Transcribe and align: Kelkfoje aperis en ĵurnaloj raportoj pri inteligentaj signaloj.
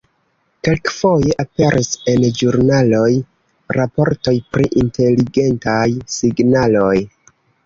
Kelkfoje 0.67 1.35
aperis 1.43 1.89
en 2.13 2.25
ĵurnaloj 2.39 3.11
raportoj 3.79 4.35
pri 4.57 4.67
inteligentaj 4.83 5.85
signaloj. 6.17 6.99